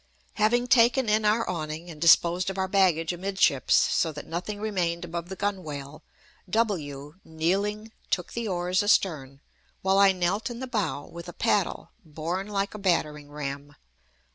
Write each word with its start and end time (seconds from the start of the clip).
Having 0.33 0.65
taken 0.69 1.07
in 1.07 1.25
our 1.25 1.47
awning 1.47 1.87
and 1.91 2.01
disposed 2.01 2.49
of 2.49 2.57
our 2.57 2.67
baggage 2.67 3.13
amidships, 3.13 3.75
so 3.75 4.11
that 4.11 4.25
nothing 4.25 4.59
remained 4.59 5.05
above 5.05 5.29
the 5.29 5.35
gunwale, 5.35 6.01
W, 6.49 7.19
kneeling, 7.23 7.91
took 8.09 8.33
the 8.33 8.47
oars 8.47 8.81
astern, 8.81 9.41
while 9.83 9.99
I 9.99 10.11
knelt 10.11 10.49
in 10.49 10.59
the 10.59 10.65
bow 10.65 11.05
with 11.05 11.27
the 11.27 11.33
paddle 11.33 11.91
borne 12.03 12.47
like 12.47 12.73
a 12.73 12.79
battering 12.79 13.29
ram. 13.29 13.75